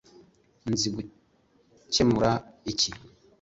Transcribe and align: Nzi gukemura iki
Nzi 0.71 0.87
gukemura 0.95 2.31
iki 2.71 2.91